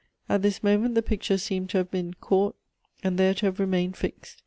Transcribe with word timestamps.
At 0.27 0.41
this 0.41 0.63
moment 0.63 0.95
the 0.95 1.03
picture 1.03 1.37
seemed 1.37 1.69
to 1.69 1.77
have 1.77 1.91
been 1.91 2.15
caught 2.15 2.55
and 3.03 3.19
there 3.19 3.35
to 3.35 3.45
have 3.45 3.59
remained 3.59 3.95
fixed. 3.95 4.39